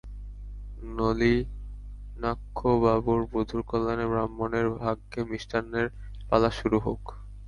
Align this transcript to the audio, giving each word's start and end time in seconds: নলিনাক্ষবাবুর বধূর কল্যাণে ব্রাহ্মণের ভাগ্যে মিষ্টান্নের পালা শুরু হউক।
নলিনাক্ষবাবুর 0.95 2.31
বধূর 3.31 3.61
কল্যাণে 3.69 4.05
ব্রাহ্মণের 4.07 4.67
ভাগ্যে 4.79 5.21
মিষ্টান্নের 5.31 5.87
পালা 6.29 6.49
শুরু 6.59 6.77
হউক। 6.79 7.03